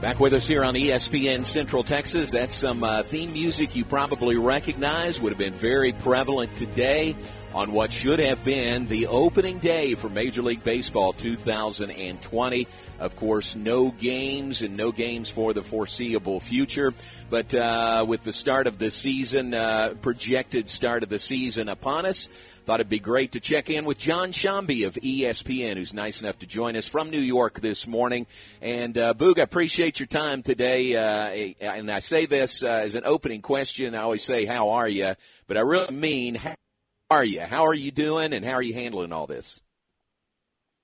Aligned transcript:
Back 0.00 0.18
with 0.18 0.32
us 0.32 0.48
here 0.48 0.64
on 0.64 0.72
ESPN 0.76 1.44
Central 1.44 1.82
Texas. 1.82 2.30
That's 2.30 2.56
some 2.56 2.82
uh, 2.82 3.02
theme 3.02 3.34
music 3.34 3.76
you 3.76 3.84
probably 3.84 4.36
recognize, 4.36 5.20
would 5.20 5.30
have 5.30 5.38
been 5.38 5.52
very 5.52 5.92
prevalent 5.92 6.56
today 6.56 7.14
on 7.54 7.72
what 7.72 7.92
should 7.92 8.18
have 8.18 8.44
been 8.44 8.86
the 8.86 9.06
opening 9.06 9.58
day 9.58 9.94
for 9.94 10.08
Major 10.08 10.42
League 10.42 10.62
Baseball 10.62 11.12
2020. 11.12 12.68
Of 12.98 13.16
course, 13.16 13.56
no 13.56 13.90
games 13.90 14.62
and 14.62 14.76
no 14.76 14.92
games 14.92 15.30
for 15.30 15.52
the 15.52 15.62
foreseeable 15.62 16.40
future. 16.40 16.94
But 17.28 17.54
uh, 17.54 18.04
with 18.06 18.24
the 18.24 18.32
start 18.32 18.66
of 18.66 18.78
the 18.78 18.90
season, 18.90 19.54
uh, 19.54 19.94
projected 20.00 20.68
start 20.68 21.02
of 21.02 21.08
the 21.08 21.18
season 21.18 21.68
upon 21.68 22.06
us, 22.06 22.28
Thought 22.70 22.80
it'd 22.80 22.88
be 22.90 23.00
great 23.00 23.32
to 23.32 23.40
check 23.40 23.68
in 23.68 23.84
with 23.84 23.98
Jon 23.98 24.30
Sciambi 24.30 24.86
of 24.86 24.94
ESPN, 24.94 25.74
who's 25.76 25.92
nice 25.92 26.22
enough 26.22 26.38
to 26.38 26.46
join 26.46 26.76
us 26.76 26.86
from 26.86 27.10
New 27.10 27.18
York 27.18 27.60
this 27.60 27.86
morning. 27.86 28.26
And 28.60 28.96
uh, 28.96 29.14
Boog, 29.14 29.40
I 29.40 29.42
appreciate 29.42 29.98
your 29.98 30.06
time 30.06 30.44
today. 30.44 30.94
Uh, 30.94 31.54
and 31.60 31.90
I 31.90 31.98
say 31.98 32.26
this 32.26 32.62
uh, 32.62 32.68
as 32.68 32.94
an 32.94 33.02
opening 33.06 33.42
question. 33.42 33.96
I 33.96 34.02
always 34.02 34.22
say, 34.22 34.44
"How 34.44 34.70
are 34.70 34.88
you?" 34.88 35.14
But 35.48 35.56
I 35.56 35.60
really 35.62 35.92
mean, 35.92 36.34
"How 36.36 36.54
are 37.10 37.24
you? 37.24 37.40
How 37.40 37.64
are 37.66 37.74
you 37.74 37.90
doing? 37.90 38.32
And 38.32 38.44
how 38.44 38.52
are 38.52 38.62
you 38.62 38.74
handling 38.74 39.12
all 39.12 39.26
this?" 39.26 39.60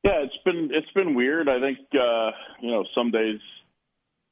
Yeah, 0.05 0.23
it's 0.23 0.39
been 0.45 0.71
it's 0.73 0.91
been 0.95 1.15
weird. 1.15 1.48
I 1.48 1.61
think 1.61 1.79
uh, 1.95 2.30
you 2.61 2.71
know 2.71 2.84
some 2.95 3.11
days 3.11 3.41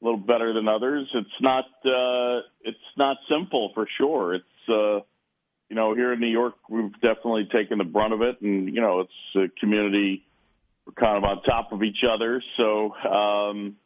a 0.01 0.05
little 0.05 0.21
better 0.21 0.53
than 0.53 0.69
others. 0.69 1.09
It's 1.15 1.41
not 1.41 1.65
uh, 1.85 2.43
it's 2.63 2.79
not 2.97 3.17
simple 3.29 3.73
for 3.75 3.87
sure. 3.99 4.35
It's 4.35 4.69
uh, 4.69 5.01
you 5.69 5.77
know, 5.77 5.95
here 5.95 6.13
in 6.13 6.21
New 6.21 6.29
York, 6.29 6.55
we've 6.69 6.93
definitely 7.01 7.49
taken 7.53 7.79
the 7.79 7.85
brunt 7.85 8.13
of 8.13 8.23
it, 8.23 8.41
and 8.41 8.73
you 8.73 8.81
know, 8.81 9.01
it's 9.01 9.13
a 9.37 9.61
community. 9.61 10.25
We're 10.87 10.93
kind 10.93 11.17
of 11.17 11.25
on 11.25 11.43
top 11.43 11.73
of 11.73 11.83
each 11.83 12.05
other, 12.09 12.43
so 12.57 12.95
um, 12.95 13.77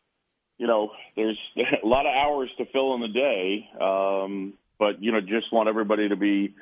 you 0.59 0.67
know, 0.67 0.91
there's 1.17 1.39
a 1.83 1.87
lot 1.87 2.07
of 2.07 2.13
hours 2.13 2.51
to 2.59 2.67
fill 2.67 2.95
in 2.95 3.01
the 3.01 3.09
day. 3.09 3.69
Um, 3.81 4.55
but 4.79 5.03
you 5.03 5.13
know, 5.13 5.21
just 5.21 5.53
want 5.53 5.69
everybody 5.69 6.09
to 6.09 6.17
be 6.17 6.55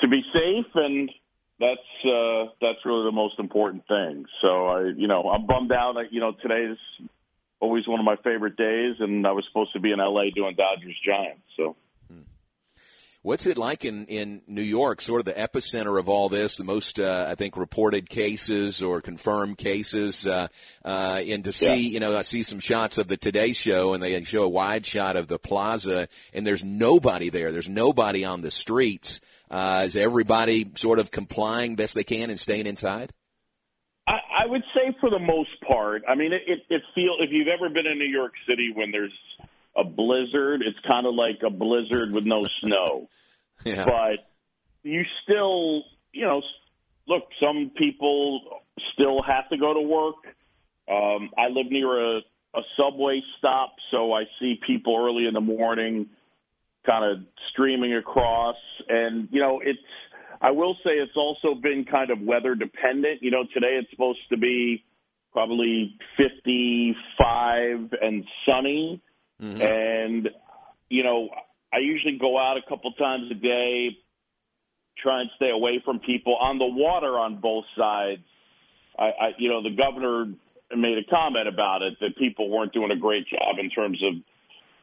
to 0.00 0.08
be 0.08 0.22
safe, 0.32 0.66
and 0.74 1.10
that's 1.58 2.04
uh, 2.04 2.52
that's 2.60 2.84
really 2.84 3.04
the 3.04 3.12
most 3.12 3.38
important 3.38 3.86
thing. 3.86 4.26
So 4.42 4.66
I, 4.66 4.92
you 4.96 5.08
know, 5.08 5.30
I'm 5.30 5.46
bummed 5.46 5.72
out. 5.72 5.94
You 6.10 6.20
know, 6.20 6.32
today's 6.42 6.76
always 7.60 7.86
one 7.86 8.00
of 8.00 8.04
my 8.04 8.16
favorite 8.16 8.56
days, 8.56 8.96
and 9.00 9.26
I 9.26 9.32
was 9.32 9.44
supposed 9.48 9.72
to 9.72 9.80
be 9.80 9.92
in 9.92 9.98
LA 9.98 10.30
doing 10.34 10.54
Dodgers 10.56 10.96
Giants, 11.04 11.42
so. 11.56 11.76
What's 13.26 13.46
it 13.46 13.58
like 13.58 13.84
in, 13.84 14.06
in 14.06 14.42
New 14.46 14.62
York, 14.62 15.00
sort 15.00 15.18
of 15.18 15.24
the 15.24 15.32
epicenter 15.32 15.98
of 15.98 16.08
all 16.08 16.28
this, 16.28 16.58
the 16.58 16.62
most, 16.62 17.00
uh, 17.00 17.26
I 17.26 17.34
think, 17.34 17.56
reported 17.56 18.08
cases 18.08 18.84
or 18.84 19.00
confirmed 19.00 19.58
cases? 19.58 20.28
Uh, 20.28 20.46
uh, 20.84 21.20
and 21.26 21.42
to 21.42 21.52
see, 21.52 21.66
yeah. 21.66 21.74
you 21.74 21.98
know, 21.98 22.16
I 22.16 22.22
see 22.22 22.44
some 22.44 22.60
shots 22.60 22.98
of 22.98 23.08
the 23.08 23.16
Today 23.16 23.52
Show, 23.52 23.94
and 23.94 24.00
they 24.00 24.22
show 24.22 24.44
a 24.44 24.48
wide 24.48 24.86
shot 24.86 25.16
of 25.16 25.26
the 25.26 25.40
plaza, 25.40 26.06
and 26.32 26.46
there's 26.46 26.62
nobody 26.62 27.28
there. 27.28 27.50
There's 27.50 27.68
nobody 27.68 28.24
on 28.24 28.42
the 28.42 28.52
streets. 28.52 29.20
Uh, 29.50 29.84
is 29.86 29.96
everybody 29.96 30.70
sort 30.74 30.98
of 30.98 31.10
complying 31.10 31.76
best 31.76 31.94
they 31.94 32.04
can 32.04 32.30
and 32.30 32.40
staying 32.40 32.66
inside? 32.66 33.12
I, 34.08 34.18
I 34.44 34.46
would 34.46 34.62
say 34.74 34.96
for 35.00 35.10
the 35.10 35.18
most 35.18 35.60
part. 35.66 36.02
I 36.08 36.14
mean, 36.14 36.32
it, 36.32 36.42
it, 36.46 36.60
it 36.68 36.82
feel 36.94 37.16
if 37.20 37.30
you've 37.32 37.48
ever 37.48 37.68
been 37.68 37.86
in 37.86 37.98
New 37.98 38.04
York 38.08 38.32
City 38.48 38.72
when 38.74 38.90
there's 38.90 39.12
a 39.76 39.84
blizzard, 39.84 40.62
it's 40.62 40.78
kind 40.88 41.06
of 41.06 41.14
like 41.14 41.42
a 41.44 41.50
blizzard 41.50 42.12
with 42.12 42.24
no 42.24 42.46
snow. 42.62 43.08
Yeah. 43.64 43.84
But 43.84 44.26
you 44.82 45.02
still, 45.22 45.84
you 46.12 46.24
know, 46.26 46.42
look, 47.06 47.24
some 47.40 47.70
people 47.76 48.62
still 48.94 49.22
have 49.22 49.48
to 49.50 49.56
go 49.56 49.74
to 49.74 49.80
work. 49.80 50.16
Um, 50.88 51.30
I 51.36 51.48
live 51.48 51.70
near 51.70 52.16
a, 52.16 52.18
a 52.54 52.62
subway 52.76 53.20
stop, 53.38 53.74
so 53.90 54.12
I 54.12 54.24
see 54.40 54.60
people 54.66 54.96
early 54.96 55.26
in 55.26 55.34
the 55.34 55.40
morning 55.40 56.08
kind 56.86 57.04
of 57.04 57.24
streaming 57.50 57.94
across. 57.94 58.56
And, 58.88 59.28
you 59.30 59.40
know, 59.40 59.60
it's, 59.62 59.78
I 60.40 60.52
will 60.52 60.74
say 60.84 60.92
it's 60.92 61.16
also 61.16 61.54
been 61.60 61.84
kind 61.84 62.10
of 62.10 62.20
weather 62.20 62.54
dependent. 62.54 63.22
You 63.22 63.30
know, 63.30 63.44
today 63.52 63.78
it's 63.80 63.90
supposed 63.90 64.20
to 64.30 64.36
be 64.36 64.84
probably 65.32 65.96
55 66.16 67.92
and 68.00 68.24
sunny. 68.48 69.02
Mm-hmm. 69.42 69.60
And, 69.60 70.28
you 70.88 71.02
know, 71.02 71.28
I 71.72 71.78
usually 71.78 72.18
go 72.18 72.38
out 72.38 72.56
a 72.56 72.68
couple 72.68 72.92
times 72.92 73.30
a 73.30 73.34
day, 73.34 73.98
try 74.98 75.20
and 75.20 75.30
stay 75.36 75.50
away 75.50 75.82
from 75.84 75.98
people 76.00 76.36
on 76.36 76.58
the 76.58 76.66
water 76.66 77.18
on 77.18 77.40
both 77.40 77.64
sides. 77.76 78.22
I, 78.98 79.04
I 79.04 79.28
you 79.38 79.50
know, 79.50 79.62
the 79.62 79.76
governor 79.76 80.32
made 80.74 80.98
a 80.98 81.04
comment 81.10 81.48
about 81.48 81.82
it 81.82 81.98
that 82.00 82.16
people 82.16 82.48
weren't 82.48 82.72
doing 82.72 82.90
a 82.90 82.96
great 82.96 83.26
job 83.28 83.56
in 83.60 83.70
terms 83.70 84.02
of 84.02 84.14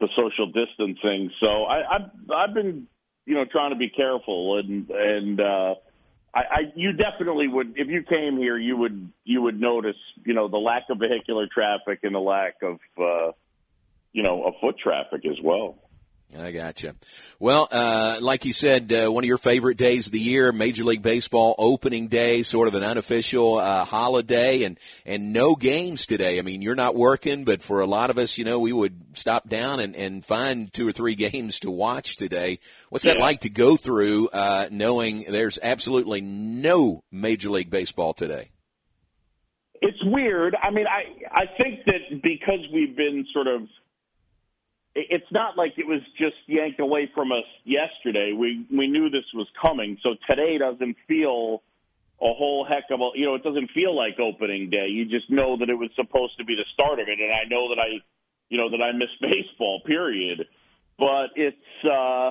the 0.00 0.08
social 0.16 0.46
distancing. 0.46 1.30
So 1.40 1.64
I, 1.64 1.96
I've 1.96 2.10
I've 2.34 2.54
been 2.54 2.86
you 3.26 3.34
know 3.34 3.44
trying 3.50 3.70
to 3.70 3.76
be 3.76 3.88
careful 3.88 4.58
and 4.58 4.90
and 4.90 5.40
uh, 5.40 5.74
I, 6.34 6.40
I 6.40 6.60
you 6.74 6.92
definitely 6.92 7.48
would 7.48 7.74
if 7.76 7.88
you 7.88 8.02
came 8.02 8.36
here 8.36 8.58
you 8.58 8.76
would 8.76 9.10
you 9.24 9.42
would 9.42 9.60
notice 9.60 9.96
you 10.24 10.34
know 10.34 10.48
the 10.48 10.58
lack 10.58 10.84
of 10.90 10.98
vehicular 10.98 11.46
traffic 11.52 12.00
and 12.02 12.14
the 12.14 12.20
lack 12.20 12.56
of 12.62 12.78
uh, 12.98 13.32
you 14.12 14.22
know 14.22 14.44
of 14.44 14.54
foot 14.60 14.76
traffic 14.78 15.24
as 15.24 15.38
well. 15.42 15.76
I 16.36 16.50
gotcha. 16.50 16.96
Well, 17.38 17.68
uh, 17.70 18.18
like 18.20 18.44
you 18.44 18.52
said, 18.52 18.92
uh, 18.92 19.10
one 19.10 19.22
of 19.22 19.28
your 19.28 19.38
favorite 19.38 19.76
days 19.76 20.06
of 20.06 20.12
the 20.12 20.20
year, 20.20 20.50
Major 20.52 20.82
League 20.82 21.02
Baseball 21.02 21.54
opening 21.58 22.08
day, 22.08 22.42
sort 22.42 22.66
of 22.66 22.74
an 22.74 22.82
unofficial 22.82 23.58
uh, 23.58 23.84
holiday, 23.84 24.64
and 24.64 24.78
and 25.06 25.32
no 25.32 25.54
games 25.54 26.06
today. 26.06 26.38
I 26.38 26.42
mean, 26.42 26.60
you're 26.60 26.74
not 26.74 26.96
working, 26.96 27.44
but 27.44 27.62
for 27.62 27.80
a 27.80 27.86
lot 27.86 28.10
of 28.10 28.18
us, 28.18 28.36
you 28.36 28.44
know, 28.44 28.58
we 28.58 28.72
would 28.72 29.16
stop 29.16 29.48
down 29.48 29.78
and, 29.78 29.94
and 29.94 30.24
find 30.24 30.72
two 30.72 30.88
or 30.88 30.92
three 30.92 31.14
games 31.14 31.60
to 31.60 31.70
watch 31.70 32.16
today. 32.16 32.58
What's 32.88 33.04
that 33.04 33.18
like 33.18 33.40
to 33.40 33.50
go 33.50 33.76
through, 33.76 34.28
uh, 34.28 34.68
knowing 34.70 35.26
there's 35.28 35.58
absolutely 35.62 36.20
no 36.20 37.02
Major 37.12 37.50
League 37.50 37.70
Baseball 37.70 38.12
today? 38.12 38.48
It's 39.80 40.02
weird. 40.04 40.56
I 40.60 40.70
mean, 40.70 40.86
I 40.86 41.04
I 41.30 41.44
think 41.58 41.84
that 41.86 42.22
because 42.22 42.60
we've 42.72 42.96
been 42.96 43.26
sort 43.32 43.46
of 43.46 43.68
it's 44.94 45.30
not 45.32 45.56
like 45.56 45.74
it 45.76 45.86
was 45.86 46.00
just 46.18 46.36
yanked 46.46 46.78
away 46.80 47.10
from 47.14 47.32
us 47.32 47.44
yesterday. 47.64 48.32
We 48.32 48.66
we 48.70 48.86
knew 48.86 49.10
this 49.10 49.24
was 49.34 49.48
coming, 49.60 49.98
so 50.02 50.14
today 50.28 50.58
doesn't 50.58 50.96
feel 51.08 51.62
a 52.20 52.32
whole 52.32 52.64
heck 52.64 52.84
of 52.90 53.00
a 53.00 53.10
you 53.14 53.26
know 53.26 53.34
it 53.34 53.42
doesn't 53.42 53.70
feel 53.74 53.94
like 53.96 54.18
opening 54.20 54.70
day. 54.70 54.86
You 54.88 55.04
just 55.04 55.30
know 55.30 55.56
that 55.58 55.68
it 55.68 55.74
was 55.74 55.90
supposed 55.96 56.38
to 56.38 56.44
be 56.44 56.54
the 56.54 56.64
start 56.74 57.00
of 57.00 57.08
it, 57.08 57.18
and 57.20 57.32
I 57.32 57.48
know 57.48 57.68
that 57.70 57.80
I 57.80 58.02
you 58.48 58.56
know 58.56 58.70
that 58.70 58.82
I 58.82 58.92
miss 58.92 59.10
baseball. 59.20 59.80
Period. 59.84 60.46
But 60.96 61.30
it's 61.34 61.84
uh, 61.84 62.30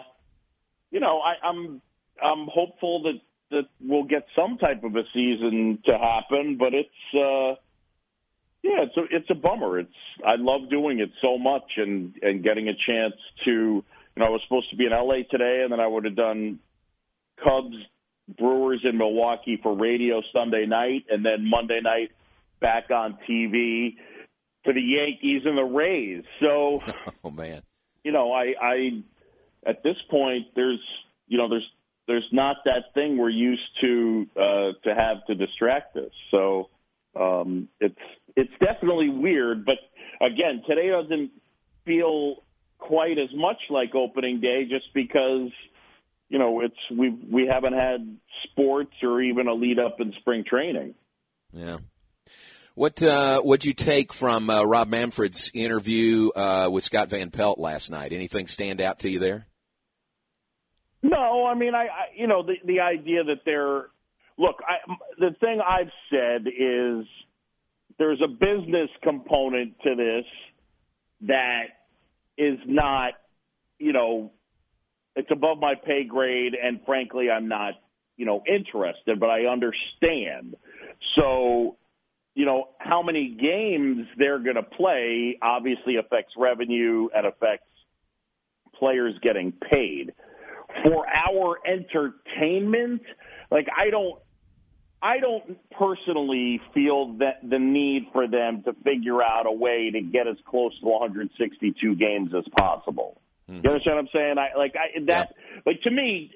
you 0.89 1.01
know 1.01 1.19
I, 1.19 1.45
I'm 1.45 1.81
I'm 2.23 2.47
hopeful 2.47 3.03
that 3.03 3.19
that 3.51 3.67
we'll 3.81 4.05
get 4.05 4.25
some 4.35 4.57
type 4.57 4.83
of 4.85 4.95
a 4.95 5.03
season 5.13 5.79
to 5.85 5.97
happen, 5.97 6.57
but 6.57 6.73
it's. 6.73 7.15
uh 7.15 7.59
yeah, 8.63 8.83
it's 8.83 8.97
a 8.97 9.15
it's 9.15 9.29
a 9.29 9.35
bummer. 9.35 9.79
It's 9.79 9.91
I 10.25 10.35
love 10.37 10.69
doing 10.69 10.99
it 10.99 11.11
so 11.21 11.37
much 11.37 11.69
and 11.77 12.15
and 12.21 12.43
getting 12.43 12.69
a 12.69 12.73
chance 12.73 13.15
to 13.43 13.51
you 13.51 13.83
know 14.15 14.25
I 14.25 14.29
was 14.29 14.41
supposed 14.47 14.69
to 14.69 14.77
be 14.77 14.85
in 14.85 14.91
LA 14.91 15.23
today 15.29 15.61
and 15.63 15.71
then 15.71 15.81
I 15.81 15.87
would 15.87 16.05
have 16.05 16.15
done 16.15 16.59
Cubs 17.43 17.75
Brewers 18.37 18.81
in 18.89 18.97
Milwaukee 18.97 19.59
for 19.61 19.77
radio 19.77 20.21
Sunday 20.31 20.65
night 20.65 21.03
and 21.09 21.25
then 21.25 21.49
Monday 21.49 21.81
night 21.83 22.11
back 22.61 22.89
on 22.89 23.17
TV 23.29 23.95
for 24.63 24.73
the 24.73 24.81
Yankees 24.81 25.41
and 25.45 25.57
the 25.57 25.63
Rays. 25.63 26.23
So 26.39 26.79
oh 27.25 27.31
man. 27.31 27.63
You 28.05 28.13
know, 28.13 28.31
I 28.31 28.53
I 28.61 29.03
at 29.67 29.83
this 29.83 29.97
point 30.09 30.47
there's 30.55 30.79
you 31.27 31.37
know 31.37 31.49
there's 31.49 31.69
there's 32.07 32.27
not 32.31 32.57
that 32.63 32.93
thing 32.93 33.17
we're 33.17 33.29
used 33.29 33.61
to 33.81 34.25
uh 34.37 34.71
to 34.85 34.95
have 34.95 35.25
to 35.27 35.35
distract 35.35 35.97
us. 35.97 36.11
So 36.31 36.69
um 37.19 37.67
it's 37.81 37.99
it's 38.35 38.51
definitely 38.59 39.09
weird, 39.09 39.65
but 39.65 39.75
again, 40.21 40.63
today 40.67 40.89
doesn't 40.89 41.31
feel 41.85 42.43
quite 42.77 43.17
as 43.17 43.29
much 43.33 43.57
like 43.69 43.95
opening 43.95 44.41
day 44.41 44.63
just 44.69 44.93
because 44.93 45.49
you 46.29 46.39
know 46.39 46.61
it's 46.61 46.75
we 46.91 47.09
we 47.09 47.47
haven't 47.47 47.73
had 47.73 48.17
sports 48.43 48.93
or 49.01 49.21
even 49.21 49.47
a 49.47 49.53
lead 49.53 49.79
up 49.79 49.97
in 49.99 50.13
spring 50.19 50.43
training. 50.47 50.95
Yeah. 51.51 51.77
What 52.75 53.03
uh, 53.03 53.41
what'd 53.41 53.65
you 53.65 53.73
take 53.73 54.11
from 54.11 54.49
uh, 54.49 54.63
Rob 54.63 54.89
Manfred's 54.89 55.51
interview 55.53 56.29
uh, 56.29 56.69
with 56.71 56.83
Scott 56.83 57.09
Van 57.09 57.29
Pelt 57.29 57.59
last 57.59 57.91
night? 57.91 58.13
Anything 58.13 58.47
stand 58.47 58.81
out 58.81 58.99
to 58.99 59.09
you 59.09 59.19
there? 59.19 59.45
No, 61.03 61.45
I 61.45 61.53
mean, 61.53 61.75
I, 61.75 61.83
I 61.83 62.05
you 62.15 62.25
know 62.25 62.41
the 62.41 62.55
the 62.65 62.79
idea 62.79 63.23
that 63.25 63.41
they're 63.45 63.89
look. 64.39 64.55
I, 64.67 64.91
the 65.19 65.35
thing 65.39 65.61
I've 65.61 65.91
said 66.09 66.47
is 66.47 67.05
there's 67.97 68.21
a 68.23 68.27
business 68.27 68.89
component 69.03 69.79
to 69.83 69.95
this 69.95 70.25
that 71.21 71.63
is 72.37 72.57
not, 72.65 73.13
you 73.79 73.93
know, 73.93 74.31
it's 75.15 75.29
above 75.31 75.59
my 75.59 75.75
pay 75.75 76.03
grade, 76.03 76.53
and 76.61 76.79
frankly, 76.85 77.29
I'm 77.29 77.47
not, 77.47 77.75
you 78.17 78.25
know, 78.25 78.43
interested, 78.47 79.19
but 79.19 79.29
I 79.29 79.45
understand. 79.45 80.55
So, 81.15 81.77
you 82.35 82.45
know, 82.45 82.69
how 82.79 83.03
many 83.03 83.37
games 83.39 84.07
they're 84.17 84.39
going 84.39 84.55
to 84.55 84.63
play 84.63 85.37
obviously 85.41 85.97
affects 85.97 86.33
revenue 86.37 87.09
and 87.15 87.27
affects 87.27 87.67
players 88.79 89.13
getting 89.21 89.51
paid. 89.51 90.13
For 90.83 91.05
our 91.07 91.59
entertainment, 91.67 93.03
like 93.51 93.67
I 93.77 93.91
don't 93.91 94.19
I 95.03 95.19
don't 95.19 95.59
personally 95.71 96.61
feel 96.73 97.15
that 97.17 97.41
the 97.43 97.59
need 97.59 98.07
for 98.13 98.25
them 98.25 98.63
to 98.63 98.73
figure 98.85 99.21
out 99.21 99.45
a 99.45 99.51
way 99.51 99.91
to 99.91 99.99
get 99.99 100.27
as 100.27 100.37
close 100.49 100.71
to 100.79 100.85
162 100.85 101.95
games 101.95 102.31
as 102.33 102.45
possible. 102.57 103.19
Mm-hmm. 103.49 103.65
You 103.65 103.71
understand 103.71 103.97
what 103.97 104.01
I'm 104.03 104.09
saying? 104.13 104.35
I 104.37 104.57
like 104.57 104.75
I, 104.77 104.99
that. 105.07 105.33
Yeah. 105.35 105.61
Like 105.65 105.81
to 105.81 105.91
me, 105.91 106.31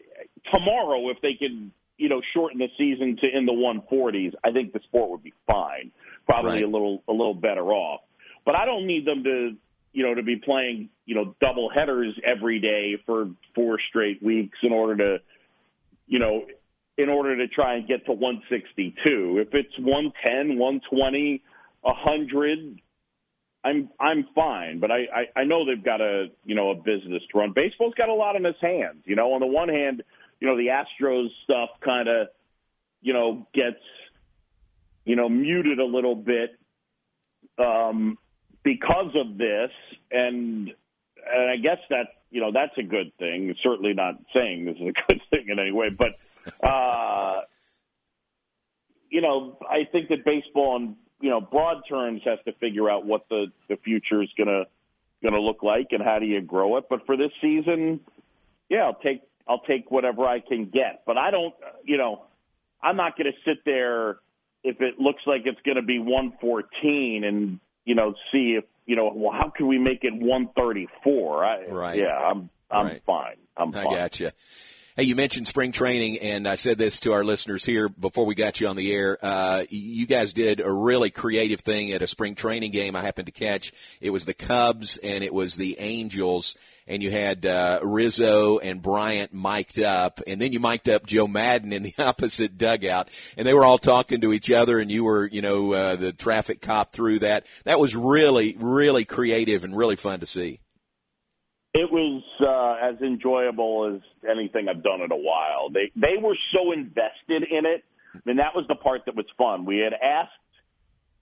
tomorrow, 0.54 1.10
if 1.10 1.22
they 1.22 1.36
could, 1.40 1.72
you 1.98 2.10
know, 2.10 2.22
shorten 2.34 2.60
the 2.60 2.68
season 2.78 3.18
to 3.22 3.38
in 3.38 3.46
the 3.46 3.54
140s, 3.54 4.34
I 4.44 4.52
think 4.52 4.74
the 4.74 4.82
sport 4.84 5.12
would 5.12 5.24
be 5.24 5.34
fine. 5.48 5.92
Probably 6.28 6.56
right. 6.56 6.64
a 6.64 6.68
little 6.68 7.02
a 7.08 7.14
little 7.14 7.36
better 7.36 7.72
off. 7.72 8.02
But 8.46 8.56
I 8.56 8.66
don't 8.66 8.86
need 8.86 9.06
them 9.06 9.24
to, 9.24 9.56
you 9.94 10.04
know, 10.04 10.14
to 10.14 10.24
be 10.24 10.36
playing, 10.36 10.90
you 11.06 11.16
know, 11.16 11.36
double 11.40 11.70
headers 11.74 12.20
every 12.22 12.60
day 12.60 13.02
for 13.06 13.30
four 13.56 13.78
straight 13.88 14.22
weeks 14.22 14.58
in 14.62 14.74
order 14.74 14.98
to, 14.98 15.24
you 16.06 16.20
know, 16.20 16.46
in 16.98 17.10
order 17.10 17.38
to 17.38 17.48
try 17.48 17.76
and 17.76 17.88
get 17.88 18.06
to 18.06 18.12
162. 18.12 19.40
If 19.40 19.54
it's 19.54 19.78
110, 19.78 20.58
120, 20.58 21.44
100, 21.82 22.82
I'm 23.64 23.90
I'm 24.00 24.28
fine. 24.34 24.80
But 24.80 24.92
I, 24.92 25.06
I 25.14 25.42
I 25.42 25.44
know 25.44 25.66
they've 25.66 25.84
got 25.84 26.02
a 26.02 26.28
you 26.46 26.56
know 26.56 26.72
a 26.72 26.76
business 26.76 27.22
to 27.32 27.40
run. 27.40 27.54
Baseball's 27.54 27.94
got 27.96 28.10
a 28.10 28.14
lot 28.14 28.36
in 28.36 28.46
its 28.46 28.60
hands. 28.62 29.04
You 29.06 29.16
know, 29.16 29.34
on 29.34 29.42
the 29.42 29.48
one 29.48 29.70
hand, 29.70 30.04
you 30.40 30.48
know 30.48 30.56
the 30.56 30.68
Astros 30.68 31.28
stuff 31.44 31.70
kind 31.84 32.08
of 32.08 32.28
you 33.02 33.14
know 33.14 33.48
gets 33.54 33.82
you 35.06 35.16
know 35.16 35.28
muted 35.30 35.80
a 35.80 35.86
little 35.86 36.16
bit 36.16 36.58
um, 37.58 38.18
because 38.64 39.16
of 39.16 39.38
this, 39.38 39.72
and 40.12 40.70
and 41.26 41.50
I 41.50 41.58
guess 41.58 41.80
that 41.90 42.08
you 42.30 42.42
know 42.42 42.52
that's 42.54 42.78
a 42.78 42.84
good 42.84 43.12
thing. 43.18 43.54
Certainly 43.64 43.94
not 43.94 44.16
saying 44.34 44.66
this 44.66 44.76
is 44.76 44.90
a 44.90 45.12
good 45.12 45.22
thing 45.30 45.48
in 45.50 45.60
any 45.60 45.72
way, 45.72 45.90
but 45.90 46.12
uh, 46.64 47.42
you 49.10 49.22
know, 49.22 49.58
I 49.70 49.86
think 49.92 50.10
that 50.10 50.26
baseball, 50.26 50.76
in 50.78 50.96
you 51.20 51.30
know, 51.30 51.42
broad 51.42 51.82
terms, 51.90 52.22
has 52.26 52.40
to 52.46 52.54
figure 52.54 52.90
out 52.90 53.06
what 53.06 53.28
the 53.30 53.48
the 53.70 53.78
future 53.78 54.22
is 54.22 54.30
gonna 54.38 54.66
gonna 55.24 55.40
look 55.40 55.64
like 55.64 55.88
and 55.92 56.04
how 56.04 56.20
do 56.20 56.26
you 56.26 56.42
grow 56.42 56.78
it. 56.78 56.86
But 56.90 57.06
for 57.06 57.18
this 57.18 57.32
season, 57.42 58.02
yeah, 58.70 58.84
I'll 58.84 59.00
take 59.02 59.22
I'll 59.48 59.62
take 59.62 59.90
whatever 59.92 60.26
I 60.26 60.40
can 60.40 60.66
get. 60.66 61.04
But 61.06 61.18
I 61.18 61.32
don't, 61.32 61.54
you 61.84 61.98
know, 61.98 62.26
I'm 62.82 62.98
not 62.98 63.18
going 63.18 63.32
to 63.32 63.50
sit 63.50 63.64
there 63.66 64.18
if 64.64 64.82
it 64.82 65.00
looks 65.00 65.22
like 65.26 65.42
it's 65.46 65.60
going 65.66 65.78
to 65.78 65.82
be 65.82 66.00
114 66.00 67.24
and 67.24 67.60
you 67.86 67.96
know 67.96 68.14
see 68.32 68.58
if 68.58 68.66
you 68.86 68.96
know 68.96 69.12
well 69.16 69.32
how 69.32 69.50
can 69.50 69.68
we 69.68 69.78
make 69.78 70.04
it 70.04 70.14
134? 70.14 71.46
I, 71.46 71.66
right. 71.68 71.98
Yeah, 71.98 72.06
I'm 72.08 72.50
I'm 72.70 72.86
right. 72.86 73.04
fine. 73.06 73.38
I'm 73.56 73.70
I 73.70 73.84
fine. 73.84 73.94
I 73.94 73.96
got 73.96 74.20
you. 74.20 74.30
Hey, 74.98 75.04
you 75.04 75.16
mentioned 75.16 75.46
spring 75.46 75.72
training, 75.72 76.18
and 76.22 76.48
I 76.48 76.56
said 76.56 76.80
this 76.80 77.00
to 77.02 77.14
our 77.14 77.24
listeners 77.24 77.64
here 77.64 77.88
before 77.88 78.26
we 78.26 78.34
got 78.34 78.60
you 78.60 78.66
on 78.68 78.76
the 78.76 78.92
air. 78.92 79.24
Uh, 79.24 79.64
you 79.70 80.08
guys 80.08 80.34
did 80.34 80.60
a 80.60 80.72
really 80.72 81.12
creative 81.12 81.60
thing 81.60 81.92
at 81.92 82.02
a 82.02 82.08
spring 82.08 82.34
training 82.34 82.72
game 82.72 82.96
I 82.96 83.04
happened 83.04 83.28
to 83.28 83.32
catch. 83.32 83.74
It 84.02 84.10
was 84.10 84.26
the 84.26 84.34
Cubs 84.34 84.98
and 84.98 85.24
it 85.24 85.36
was 85.36 85.56
the 85.56 85.78
Angels, 85.78 86.58
and 86.88 87.04
you 87.04 87.12
had 87.12 87.46
uh, 87.46 87.80
Rizzo 87.84 88.58
and 88.58 88.82
Bryant 88.82 89.32
mic'd 89.36 89.80
up, 89.80 90.20
and 90.26 90.42
then 90.42 90.52
you 90.52 90.60
mic'd 90.60 90.90
up 90.90 91.06
Joe 91.06 91.28
Maddon 91.28 91.74
in 91.74 91.84
the 91.84 91.94
opposite 92.00 92.58
dugout, 92.58 93.12
and 93.38 93.46
they 93.46 93.54
were 93.54 93.66
all 93.66 93.78
talking 93.78 94.22
to 94.22 94.34
each 94.34 94.50
other, 94.50 94.80
and 94.80 94.92
you 94.92 95.04
were, 95.04 95.28
you 95.28 95.44
know, 95.44 95.74
uh, 95.74 95.96
the 95.96 96.12
traffic 96.12 96.60
cop 96.60 96.92
through 96.92 97.20
that. 97.20 97.46
That 97.66 97.80
was 97.80 97.96
really, 97.96 98.56
really 98.58 99.06
creative 99.06 99.64
and 99.64 99.78
really 99.78 99.96
fun 99.96 100.22
to 100.22 100.26
see. 100.26 100.60
It 101.78 101.92
was 101.92 102.24
uh, 102.42 102.90
as 102.90 103.00
enjoyable 103.04 103.94
as 103.94 104.02
anything 104.28 104.68
I've 104.68 104.82
done 104.82 105.02
in 105.02 105.12
a 105.12 105.16
while. 105.16 105.70
They 105.70 105.92
they 105.96 106.20
were 106.20 106.36
so 106.52 106.72
invested 106.72 107.44
in 107.52 107.68
it. 107.68 107.84
I 108.16 108.20
mean, 108.26 108.38
that 108.38 108.56
was 108.56 108.66
the 108.68 108.74
part 108.74 109.02
that 109.06 109.16
was 109.16 109.28
fun. 109.38 109.64
We 109.64 109.78
had 109.78 109.94
asked 109.94 110.32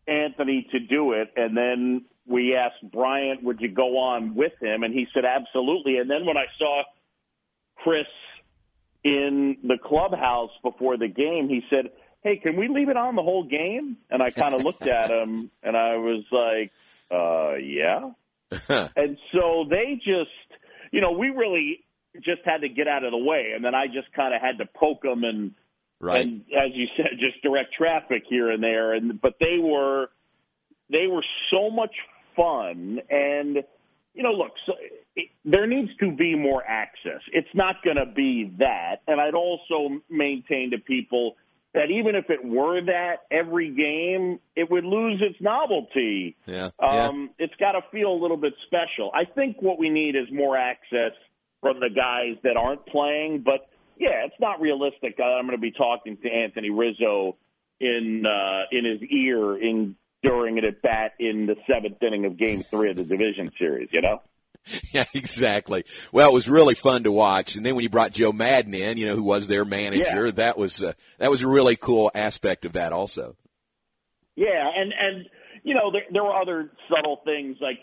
Anthony 0.07 0.65
to 0.71 0.79
do 0.79 1.11
it, 1.11 1.33
and 1.35 1.57
then 1.57 2.05
we 2.25 2.55
asked 2.55 2.89
Bryant, 2.89 3.43
"Would 3.43 3.59
you 3.59 3.67
go 3.67 3.97
on 3.97 4.33
with 4.33 4.53
him?" 4.61 4.83
And 4.83 4.93
he 4.93 5.07
said, 5.13 5.25
"Absolutely." 5.25 5.97
And 5.97 6.09
then 6.09 6.25
when 6.25 6.37
I 6.37 6.45
saw 6.57 6.83
Kris 7.75 8.07
in 9.03 9.57
the 9.61 9.77
clubhouse 9.77 10.51
before 10.63 10.95
the 10.95 11.09
game, 11.09 11.49
he 11.49 11.63
said, 11.69 11.91
"Hey, 12.23 12.37
can 12.37 12.55
we 12.55 12.69
leave 12.69 12.87
it 12.87 12.95
on 12.95 13.17
the 13.17 13.23
whole 13.23 13.43
game?" 13.43 13.97
And 14.09 14.23
I 14.23 14.29
kind 14.29 14.55
of 14.55 14.63
looked 14.63 14.87
at 14.87 15.11
him, 15.21 15.51
and 15.61 15.75
I 15.75 15.97
was 15.97 16.23
like, 16.31 16.71
"Uh, 17.11 17.55
yeah." 17.55 18.11
and 18.69 19.17
so 19.33 19.65
they 19.69 19.95
just, 19.95 20.61
you 20.91 21.01
know, 21.01 21.11
we 21.11 21.29
really 21.29 21.85
just 22.23 22.41
had 22.45 22.61
to 22.61 22.69
get 22.69 22.87
out 22.87 23.03
of 23.03 23.11
the 23.11 23.17
way, 23.17 23.51
and 23.55 23.63
then 23.63 23.75
I 23.75 23.87
just 23.87 24.11
kind 24.15 24.33
of 24.33 24.41
had 24.41 24.57
to 24.59 24.65
poke 24.65 25.01
them 25.01 25.23
and, 25.23 25.51
right. 25.99 26.21
and 26.21 26.41
as 26.51 26.71
you 26.73 26.87
said, 26.95 27.07
just 27.19 27.41
direct 27.43 27.73
traffic 27.73 28.23
here 28.29 28.51
and 28.51 28.63
there. 28.63 28.93
And 28.93 29.19
but 29.19 29.35
they 29.39 29.57
were, 29.59 30.09
they 30.89 31.07
were 31.07 31.25
so 31.51 31.69
much 31.69 31.95
fun, 32.35 33.01
and 33.09 33.63
you 34.13 34.23
know, 34.23 34.31
look, 34.31 34.51
so 34.65 34.73
it, 35.15 35.29
there 35.43 35.67
needs 35.67 35.89
to 35.99 36.11
be 36.11 36.35
more 36.35 36.63
access. 36.63 37.21
It's 37.33 37.53
not 37.53 37.83
going 37.83 37.97
to 37.97 38.05
be 38.05 38.53
that, 38.59 39.01
and 39.07 39.19
I'd 39.19 39.33
also 39.33 40.01
maintain 40.09 40.71
to 40.71 40.77
people 40.77 41.35
that 41.75 41.91
even 41.91 42.15
if 42.15 42.29
it 42.29 42.43
were 42.43 42.81
that 42.81 43.23
every 43.29 43.69
game, 43.69 44.39
it 44.55 44.71
would 44.71 44.85
lose 44.85 45.21
its 45.21 45.39
novelty. 45.41 46.35
Yeah. 46.45 46.69
Um, 46.79 47.31
yeah. 47.37 47.45
It's 47.45 47.55
got 47.59 47.73
to 47.73 47.81
feel 47.91 48.11
a 48.11 48.19
little 48.19 48.37
bit 48.37 48.53
special. 48.65 49.11
I 49.13 49.25
think 49.25 49.61
what 49.61 49.77
we 49.77 49.89
need 49.89 50.15
is 50.15 50.27
more 50.31 50.57
access 50.57 51.11
from 51.61 51.81
the 51.81 51.89
guys 51.89 52.37
that 52.43 52.55
aren't 52.55 52.85
playing. 52.87 53.43
But 53.45 53.67
yeah, 53.97 54.25
it's 54.25 54.39
not 54.39 54.61
realistic. 54.61 55.19
I'm 55.19 55.45
going 55.45 55.57
to 55.57 55.61
be 55.61 55.71
talking 55.71 56.17
to 56.17 56.29
Anthony 56.29 56.69
Rizzo 56.69 57.35
in 57.81 58.23
uh, 58.25 58.63
in 58.71 58.85
his 58.85 59.01
ear 59.09 59.57
in 59.61 59.95
during 60.23 60.57
it 60.57 60.63
at 60.63 60.81
bat 60.81 61.11
in 61.19 61.45
the 61.45 61.55
seventh 61.67 62.01
inning 62.01 62.25
of 62.25 62.37
Game 62.37 62.63
Three 62.63 62.89
of 62.89 62.95
the 62.95 63.03
division 63.03 63.51
series. 63.59 63.89
You 63.91 64.01
know. 64.01 64.21
Yeah, 64.91 65.05
exactly. 65.13 65.83
Well, 66.11 66.29
it 66.29 66.33
was 66.33 66.49
really 66.49 66.73
fun 66.73 67.03
to 67.03 67.11
watch, 67.11 67.55
and 67.55 67.65
then 67.65 67.75
when 67.75 67.83
you 67.83 67.89
brought 67.89 68.13
Joe 68.13 68.31
Maddon 68.31 68.73
in, 68.73 68.97
you 68.97 69.05
know, 69.05 69.15
who 69.15 69.23
was 69.23 69.47
their 69.47 69.65
manager, 69.65 70.25
yeah. 70.25 70.31
that 70.31 70.57
was 70.57 70.83
uh, 70.83 70.93
that 71.17 71.29
was 71.29 71.41
a 71.41 71.47
really 71.47 71.75
cool 71.75 72.09
aspect 72.15 72.65
of 72.65 72.73
that, 72.73 72.93
also. 72.93 73.35
Yeah, 74.35 74.69
and 74.75 74.93
and 74.97 75.25
you 75.63 75.73
know, 75.73 75.91
there, 75.91 76.03
there 76.11 76.23
were 76.23 76.35
other 76.35 76.71
subtle 76.89 77.21
things 77.25 77.57
like 77.59 77.79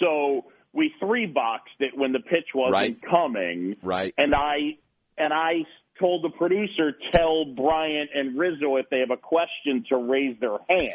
so 0.00 0.46
we 0.72 0.92
three 1.00 1.26
boxed 1.26 1.74
it 1.80 1.96
when 1.96 2.12
the 2.12 2.20
pitch 2.20 2.48
wasn't 2.54 2.72
right. 2.72 2.98
coming, 3.02 3.76
right? 3.82 4.14
And 4.18 4.34
I 4.34 4.78
and 5.16 5.32
I 5.32 5.64
told 5.98 6.22
the 6.24 6.30
producer 6.30 6.92
tell 7.14 7.44
Bryant 7.44 8.10
and 8.14 8.38
Rizzo 8.38 8.76
if 8.76 8.88
they 8.90 9.00
have 9.00 9.10
a 9.10 9.16
question 9.16 9.84
to 9.88 9.96
raise 9.96 10.38
their 10.40 10.58
hand. 10.68 10.92